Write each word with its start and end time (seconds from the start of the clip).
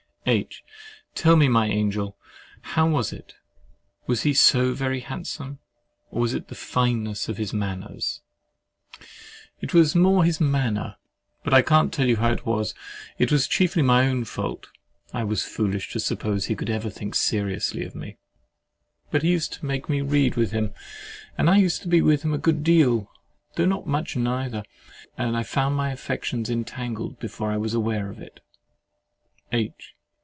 H. 0.27 0.63
Tell 1.15 1.35
me, 1.35 1.49
my 1.49 1.65
angel, 1.67 2.15
how 2.61 2.87
was 2.87 3.11
it? 3.11 3.33
Was 4.05 4.21
he 4.21 4.33
so 4.35 4.71
very 4.71 4.99
handsome? 4.99 5.57
Or 6.11 6.21
was 6.21 6.35
it 6.35 6.47
the 6.47 6.53
fineness 6.55 7.27
of 7.27 7.37
his 7.37 7.53
manners? 7.53 8.21
S. 8.99 9.07
It 9.61 9.73
was 9.73 9.95
more 9.95 10.23
his 10.23 10.39
manner: 10.39 10.95
but 11.43 11.55
I 11.55 11.63
can't 11.63 11.91
tell 11.91 12.15
how 12.15 12.31
it 12.31 12.45
was. 12.45 12.75
It 13.17 13.31
was 13.31 13.47
chiefly 13.47 13.81
my 13.81 14.07
own 14.07 14.23
fault. 14.23 14.67
I 15.11 15.23
was 15.23 15.43
foolish 15.43 15.91
to 15.93 15.99
suppose 15.99 16.45
he 16.45 16.55
could 16.55 16.69
ever 16.69 16.91
think 16.91 17.15
seriously 17.15 17.83
of 17.83 17.95
me. 17.95 18.17
But 19.09 19.23
he 19.23 19.31
used 19.31 19.53
to 19.53 19.65
make 19.65 19.89
me 19.89 20.01
read 20.01 20.35
with 20.35 20.51
him—and 20.51 21.49
I 21.49 21.57
used 21.57 21.81
to 21.81 21.87
be 21.89 22.01
with 22.01 22.21
him 22.21 22.31
a 22.33 22.37
good 22.37 22.63
deal, 22.63 23.09
though 23.55 23.65
not 23.65 23.87
much 23.87 24.15
neither—and 24.15 25.35
I 25.35 25.41
found 25.41 25.75
my 25.75 25.91
affections 25.91 26.47
entangled 26.49 27.19
before 27.19 27.51
I 27.51 27.57
was 27.57 27.73
aware 27.73 28.07
of 28.09 28.19
it. 28.21 28.39
H. 29.51 29.95